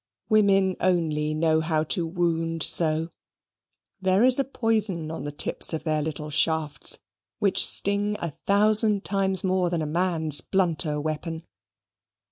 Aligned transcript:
Women 0.29 0.77
only 0.79 1.35
know 1.35 1.61
how 1.61 1.83
to 1.83 2.07
wound 2.07 2.63
so. 2.63 3.11
There 4.01 4.23
is 4.23 4.39
a 4.39 4.43
poison 4.43 5.11
on 5.11 5.25
the 5.25 5.31
tips 5.31 5.73
of 5.73 5.83
their 5.83 6.01
little 6.01 6.31
shafts, 6.31 6.97
which 7.37 7.63
stings 7.63 8.17
a 8.19 8.31
thousand 8.47 9.03
times 9.05 9.43
more 9.43 9.69
than 9.69 9.83
a 9.83 9.85
man's 9.85 10.41
blunter 10.41 10.99
weapon. 10.99 11.43